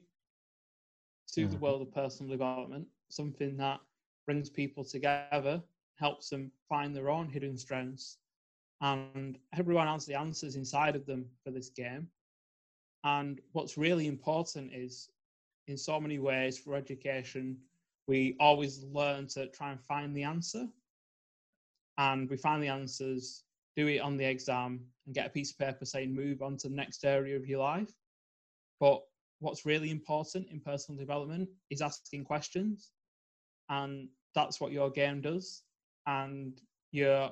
[1.33, 1.51] to mm-hmm.
[1.51, 3.81] the world of personal development, something that
[4.27, 5.63] brings people together
[5.97, 8.19] helps them find their own hidden strengths.
[8.81, 12.09] And everyone has the answers inside of them for this game.
[13.05, 15.11] And what's really important is,
[15.69, 17.57] in so many ways, for education,
[18.07, 20.67] we always learn to try and find the answer.
[21.97, 23.45] And we find the answers,
[23.77, 26.69] do it on the exam, and get a piece of paper saying, move on to
[26.69, 27.93] the next area of your life.
[28.81, 29.03] But
[29.39, 32.93] what's really important in personal development is asking questions.
[33.69, 35.63] And that's what your game does
[36.07, 36.61] and
[36.93, 37.31] you're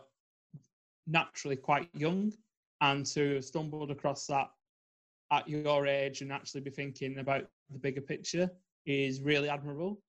[1.06, 2.32] naturally quite young
[2.80, 4.50] and to have stumbled across that
[5.32, 8.50] at your age and actually be thinking about the bigger picture
[8.86, 10.00] is really admirable.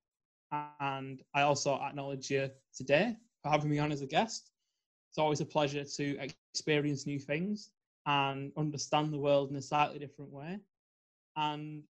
[0.79, 4.51] And i also acknowledge you today for having me on as a guest.
[5.09, 7.69] It's always a pleasure to experience new things
[8.05, 10.59] and understand the world in a slightly different way.
[11.35, 11.83] And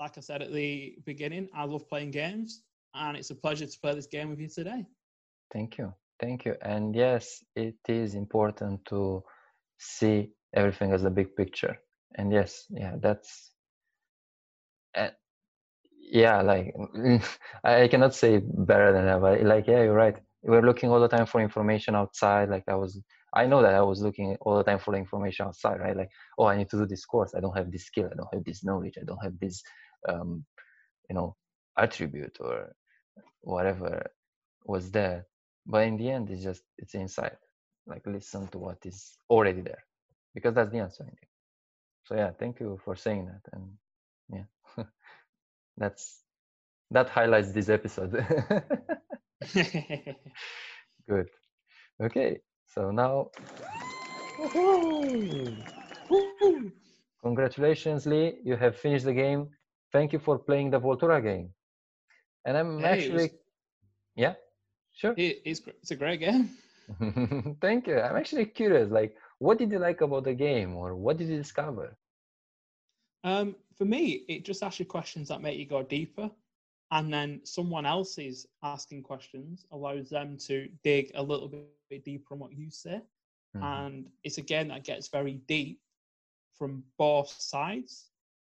[0.00, 2.62] like i said at the beginning i love playing games
[2.94, 4.86] and it's a pleasure to play this game with you today.
[5.52, 6.56] Thank you Thank you.
[6.62, 9.22] And yes, it is important to
[9.78, 11.76] see everything as a big picture.
[12.16, 13.52] And yes, yeah, that's
[14.96, 15.08] uh,
[16.10, 16.74] yeah, like
[17.64, 19.38] I cannot say better than ever.
[19.44, 20.18] like yeah, you're right.
[20.42, 22.48] We're looking all the time for information outside.
[22.48, 23.00] Like I was,
[23.34, 25.96] I know that I was looking all the time for the information outside, right?
[25.96, 27.34] Like, oh, I need to do this course.
[27.36, 28.08] I don't have this skill.
[28.12, 28.94] I don't have this knowledge.
[29.00, 29.62] I don't have this,
[30.08, 30.44] um,
[31.10, 31.36] you know,
[31.78, 32.72] attribute or
[33.42, 34.02] whatever
[34.64, 35.26] was there
[35.68, 37.36] but in the end it's just it's inside
[37.86, 39.84] like listen to what is already there
[40.34, 41.04] because that's the answer
[42.04, 43.70] so yeah thank you for saying that and
[44.32, 44.44] yeah
[45.76, 46.22] that's
[46.90, 48.12] that highlights this episode.
[51.08, 51.28] Good.
[52.02, 53.30] Okay so now
[57.22, 59.48] congratulations lee you have finished the game.
[59.92, 61.50] Thank you for playing the voltura game.
[62.44, 63.30] And i'm hey, actually was...
[64.16, 64.34] yeah
[64.98, 65.14] Sure.
[65.16, 66.50] It, it's, it's a great game.
[67.60, 68.00] Thank you.
[68.00, 68.90] I'm actually curious.
[68.90, 71.96] Like, what did you like about the game, or what did you discover?
[73.22, 76.28] Um, for me, it just asks you questions that make you go deeper,
[76.90, 82.34] and then someone else is asking questions allows them to dig a little bit deeper
[82.34, 83.00] on what you say,
[83.56, 83.62] mm-hmm.
[83.62, 85.78] and it's again that gets very deep
[86.58, 88.06] from both sides,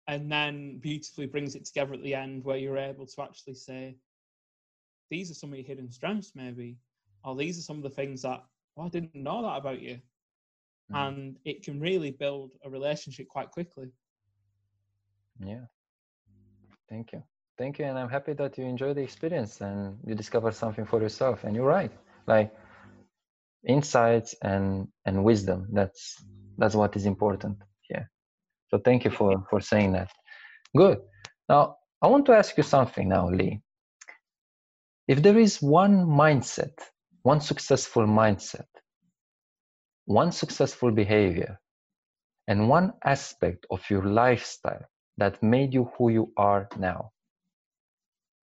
[0.08, 3.96] and then beautifully brings it together at the end where you're able to actually say,
[5.10, 6.78] these are some of your hidden strengths, maybe,
[7.24, 8.43] or these are some of the things that
[8.78, 10.95] oh, I didn't know that about you, mm-hmm.
[10.95, 13.91] and it can really build a relationship quite quickly.
[15.43, 15.65] Yeah.
[16.89, 17.24] Thank you.
[17.58, 17.86] Thank you.
[17.86, 21.43] And I'm happy that you enjoy the experience and you discover something for yourself.
[21.43, 21.91] And you're right.
[22.26, 22.54] Like
[23.67, 25.67] insights and and wisdom.
[25.74, 26.15] That's
[26.58, 28.10] that's what is important here.
[28.69, 30.10] So thank you for for saying that.
[30.76, 31.00] Good.
[31.48, 33.62] Now I want to ask you something now, Lee.
[35.10, 36.78] If there is one mindset,
[37.24, 38.67] one successful mindset,
[40.06, 41.60] one successful behavior,
[42.48, 44.86] and one aspect of your lifestyle
[45.17, 47.12] that made you who you are now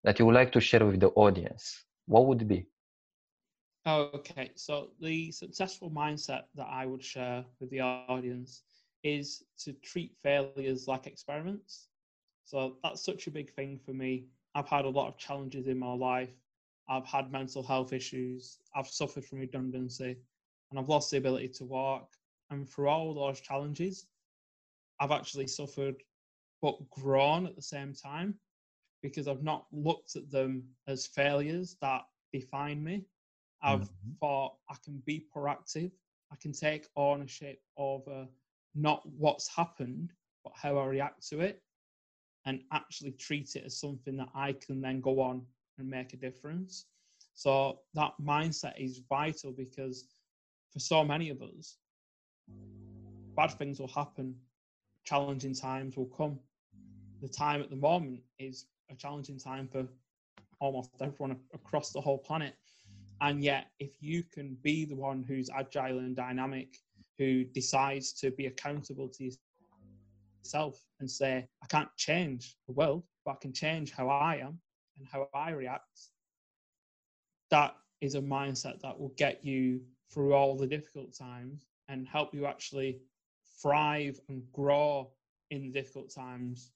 [0.04, 2.68] that you would like to share with the audience what would it be?
[3.84, 8.62] Okay so the successful mindset that i would share with the audience
[9.02, 11.88] is to treat failures like experiments.
[12.44, 14.26] So that's such a big thing for me.
[14.54, 16.30] I've had a lot of challenges in my life
[16.88, 20.16] i've had mental health issues i've suffered from redundancy
[20.70, 22.08] and i've lost the ability to walk
[22.50, 24.06] and through all those challenges
[25.00, 25.96] i've actually suffered
[26.62, 28.34] but grown at the same time
[29.04, 32.00] because I've not looked at them as failures that
[32.32, 33.04] define me.
[33.62, 34.12] I've mm-hmm.
[34.18, 35.90] thought I can be proactive,
[36.32, 38.26] I can take ownership over
[38.74, 40.10] not what's happened,
[40.42, 41.62] but how I react to it,
[42.46, 45.42] and actually treat it as something that I can then go on
[45.78, 46.86] and make a difference.
[47.34, 50.06] So that mindset is vital because
[50.72, 51.76] for so many of us,
[53.36, 54.36] bad things will happen,
[55.04, 56.38] challenging times will come,
[57.20, 59.86] the time at the moment is a challenging time for
[60.60, 62.54] almost everyone across the whole planet.
[63.20, 66.76] And yet, if you can be the one who's agile and dynamic,
[67.18, 69.30] who decides to be accountable to
[70.44, 74.58] yourself and say, I can't change the world, but I can change how I am
[74.98, 76.08] and how I react,
[77.50, 79.80] that is a mindset that will get you
[80.12, 82.98] through all the difficult times and help you actually
[83.60, 85.10] thrive and grow
[85.50, 86.72] in the difficult times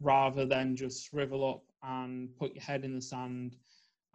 [0.00, 3.56] rather than just shrivel up and put your head in the sand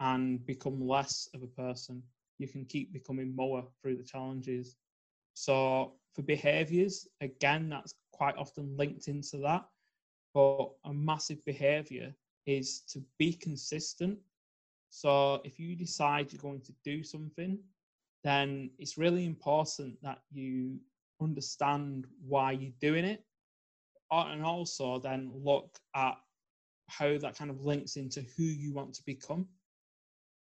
[0.00, 2.02] and become less of a person.
[2.38, 4.76] You can keep becoming more through the challenges.
[5.34, 9.64] So, for behaviors, again, that's quite often linked into that.
[10.34, 12.14] But a massive behavior
[12.50, 14.18] is to be consistent.
[14.90, 17.58] So, if you decide you're going to do something,
[18.24, 20.78] then it's really important that you
[21.20, 23.24] understand why you're doing it
[24.10, 26.16] and also then look at
[26.88, 29.46] how that kind of links into who you want to become.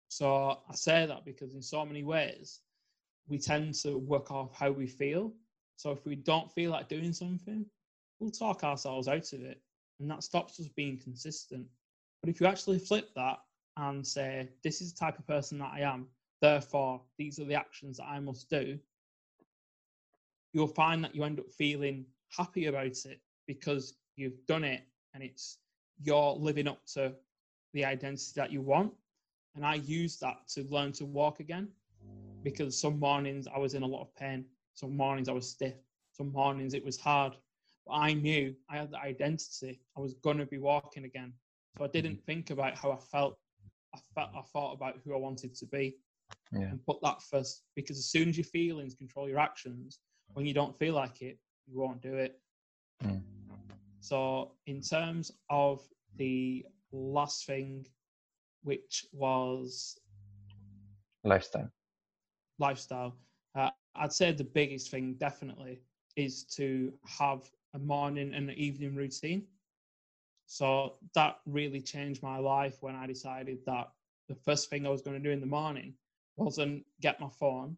[0.08, 2.60] So I say that because in so many ways,
[3.28, 5.32] we tend to work off how we feel.
[5.76, 7.64] So if we don't feel like doing something,
[8.20, 9.60] we'll talk ourselves out of it.
[9.98, 11.66] And that stops us being consistent.
[12.26, 13.38] But if you actually flip that
[13.76, 16.08] and say, this is the type of person that I am,
[16.40, 18.80] therefore, these are the actions that I must do,
[20.52, 22.04] you'll find that you end up feeling
[22.36, 24.82] happy about it because you've done it
[25.14, 25.58] and it's
[26.02, 27.14] you're living up to
[27.74, 28.92] the identity that you want.
[29.54, 31.68] And I used that to learn to walk again
[32.42, 35.76] because some mornings I was in a lot of pain, some mornings I was stiff,
[36.10, 37.34] some mornings it was hard.
[37.86, 41.32] But I knew I had the identity, I was going to be walking again.
[41.78, 43.38] So I didn't think about how I felt.
[43.94, 45.96] I felt I thought about who I wanted to be
[46.52, 46.70] yeah.
[46.70, 50.00] and put that first because as soon as your feelings control your actions,
[50.34, 52.38] when you don't feel like it, you won't do it.
[53.04, 53.22] Mm.
[54.00, 55.82] So, in terms of
[56.16, 57.86] the last thing,
[58.62, 59.98] which was
[61.24, 61.70] lifestyle,
[62.58, 63.16] lifestyle,
[63.54, 65.80] uh, I'd say the biggest thing definitely
[66.16, 69.46] is to have a morning and an evening routine.
[70.46, 73.90] So that really changed my life when I decided that
[74.28, 75.94] the first thing I was going to do in the morning
[76.36, 77.76] wasn't get my phone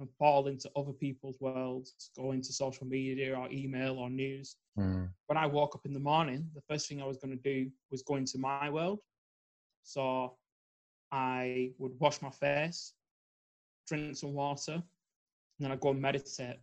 [0.00, 4.56] and fall into other people's worlds, go into social media or email or news.
[4.78, 5.08] Mm.
[5.26, 7.70] When I woke up in the morning, the first thing I was going to do
[7.90, 9.00] was go into my world.
[9.82, 10.36] So
[11.12, 12.94] I would wash my face,
[13.86, 14.82] drink some water, and
[15.60, 16.58] then I'd go and meditate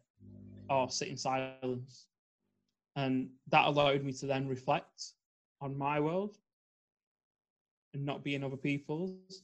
[0.69, 2.07] or sit in silence.
[2.97, 5.13] And that allowed me to then reflect
[5.61, 6.37] on my world
[7.93, 9.43] and not be in other people's.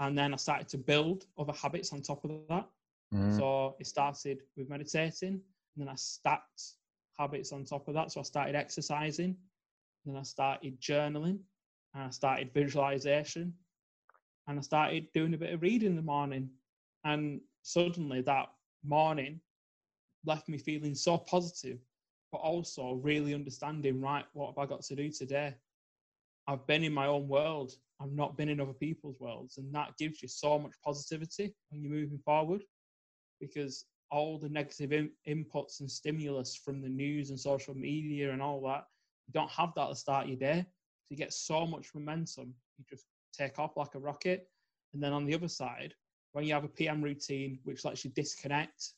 [0.00, 2.68] And then I started to build other habits on top of that.
[3.14, 3.36] Mm.
[3.36, 6.62] So it started with meditating, and then I stacked
[7.18, 8.10] habits on top of that.
[8.10, 9.36] So I started exercising,
[10.04, 11.38] then I started journaling,
[11.94, 13.52] and I started visualization,
[14.48, 16.50] and I started doing a bit of reading in the morning.
[17.04, 18.48] And suddenly that
[18.84, 19.40] morning
[20.24, 21.78] left me feeling so positive,
[22.32, 25.54] but also really understanding, right, what have I got to do today?
[26.48, 27.72] I've been in my own world.
[28.00, 29.58] I've not been in other people's worlds.
[29.58, 32.62] And that gives you so much positivity when you're moving forward
[33.38, 38.42] because all the negative in- inputs and stimulus from the news and social media and
[38.42, 38.86] all that,
[39.26, 40.64] you don't have that at the start your day.
[40.64, 44.48] So you get so much momentum, you just take off like a rocket.
[44.94, 45.94] And then on the other side,
[46.32, 48.92] when you have a PM routine which lets you disconnect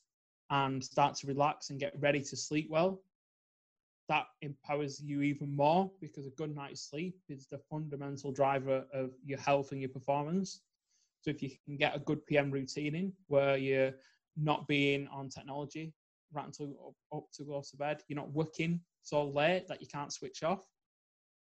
[0.51, 3.03] and start to relax and get ready to sleep well,
[4.09, 9.11] that empowers you even more because a good night's sleep is the fundamental driver of
[9.24, 10.61] your health and your performance.
[11.22, 13.94] So if you can get a good PM routine in where you're
[14.36, 15.94] not being on technology
[16.32, 20.12] right until up to go to bed, you're not working so late that you can't
[20.12, 20.66] switch off,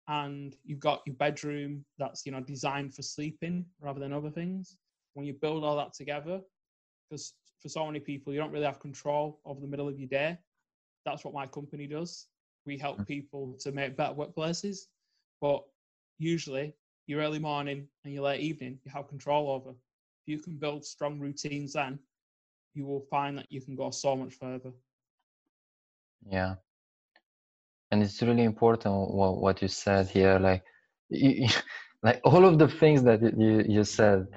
[0.08, 4.78] and you've got your bedroom that's you know designed for sleeping rather than other things.
[5.16, 6.40] When you build all that together,
[7.10, 10.10] because for so many people you don't really have control over the middle of your
[10.10, 10.38] day.
[11.06, 12.28] That's what my company does
[12.66, 14.88] we help people to make better workplaces.
[15.42, 15.64] But
[16.18, 16.74] usually,
[17.08, 19.72] your early morning and your late evening, you have control over.
[19.72, 22.00] If you can build strong routines, then
[22.74, 24.72] you will find that you can go so much further.
[26.26, 26.56] Yeah.
[27.92, 30.40] And it's really important what, what you said here.
[30.40, 30.64] Like,
[31.10, 31.48] you,
[32.04, 34.28] like all of the things that you, you said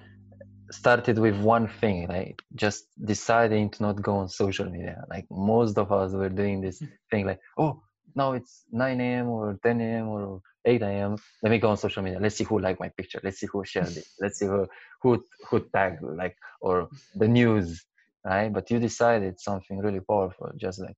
[0.70, 5.04] started with one thing, like just deciding to not go on social media.
[5.08, 6.88] Like most of us were doing this mm.
[7.10, 7.82] thing, like, oh,
[8.16, 9.28] now it's 9 a.m.
[9.28, 10.08] or 10 a.m.
[10.08, 11.16] or 8 a.m.
[11.42, 12.18] Let me go on social media.
[12.18, 13.20] Let's see who liked my picture.
[13.22, 14.06] Let's see who shared it.
[14.20, 14.66] Let's see who
[15.02, 17.84] who, who tagged like or the news,
[18.24, 18.52] right?
[18.52, 20.96] But you decided something really powerful, just like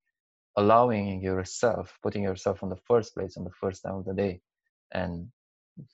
[0.57, 4.41] allowing yourself, putting yourself on the first place on the first time of the day,
[4.93, 5.29] and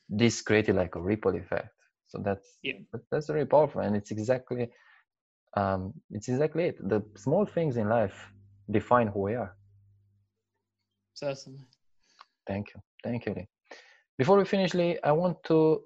[0.09, 1.71] this created like a ripple effect.
[2.07, 2.75] So that's yeah.
[3.11, 4.71] that's very powerful, and it's exactly
[5.57, 6.89] um, it's exactly it.
[6.89, 8.17] The small things in life
[8.71, 9.57] define who we are
[11.15, 11.61] certainly.
[12.47, 12.81] Thank you.
[13.03, 13.49] Thank you, Lee.
[14.19, 15.83] Before we finish, Lee, I want to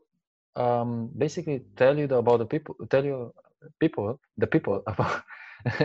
[0.57, 3.33] um, basically tell you about the people, tell you
[3.81, 5.23] people, the people about,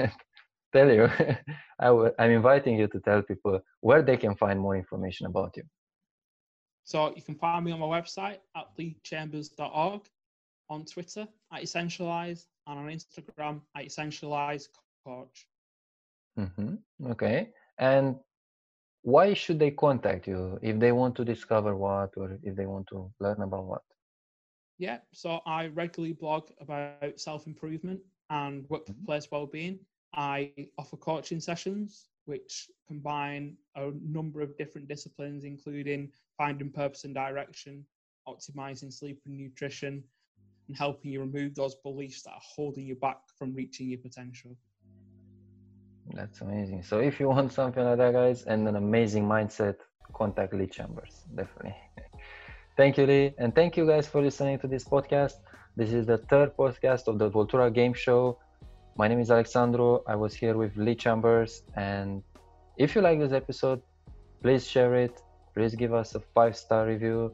[0.74, 1.10] tell you,
[1.80, 5.56] i w- I'm inviting you to tell people where they can find more information about
[5.56, 5.64] you.
[6.86, 10.02] So you can find me on my website at leechambers.org,
[10.70, 14.68] on Twitter at Essentialize, and on Instagram at Essentialize
[15.06, 15.48] Coach.
[16.38, 16.76] Mm-hmm.
[17.12, 17.50] Okay.
[17.78, 18.16] And
[19.04, 22.88] why should they contact you if they want to discover what or if they want
[22.88, 23.82] to learn about what?
[24.80, 28.00] Yeah, so I regularly blog about self improvement
[28.30, 28.74] and mm-hmm.
[28.74, 29.36] workplace mm-hmm.
[29.36, 29.80] well-being.
[30.16, 37.14] I offer coaching sessions which combine a number of different disciplines, including finding purpose and
[37.14, 37.86] direction,
[38.28, 40.04] optimizing sleep and nutrition,
[40.68, 44.56] and helping you remove those beliefs that are holding you back from reaching your potential.
[46.12, 46.84] That's amazing.
[46.84, 49.76] So if you want something like that, guys, and an amazing mindset,
[50.14, 51.24] contact Lee Chambers.
[51.36, 51.76] Definitely.
[52.78, 53.34] thank you, Lee.
[53.38, 55.36] And thank you guys for listening to this podcast.
[55.76, 58.38] This is the third podcast of the Voltura Game Show.
[58.96, 60.04] My name is Alexandro.
[60.08, 61.64] I was here with Lee Chambers.
[61.76, 62.22] And
[62.78, 63.82] if you like this episode,
[64.42, 65.22] please share it.
[65.56, 67.34] Please give us a five star review.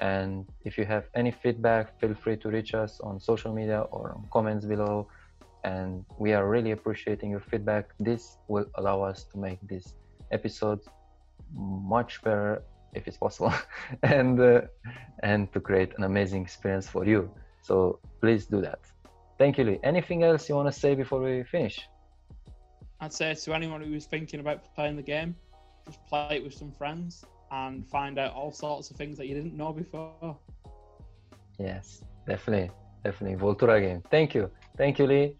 [0.00, 4.12] And if you have any feedback, feel free to reach us on social media or
[4.12, 5.08] on comments below
[5.64, 7.90] and we are really appreciating your feedback.
[8.00, 9.94] This will allow us to make this
[10.30, 10.80] episode
[11.54, 12.62] much better
[12.94, 13.52] if it's possible
[14.02, 14.62] and uh,
[15.22, 17.30] and to create an amazing experience for you.
[17.62, 18.80] So please do that.
[19.38, 19.78] Thank you lee.
[19.82, 21.88] Anything else you want to say before we finish?
[23.00, 25.36] I'd say to anyone who is thinking about playing the game
[25.86, 29.34] just play it with some friends and find out all sorts of things that you
[29.34, 30.36] didn't know before.
[31.58, 32.70] Yes definitely.
[33.02, 33.38] Definitely.
[33.38, 34.02] Voltura game.
[34.10, 35.34] Thank you Thank you, Lee.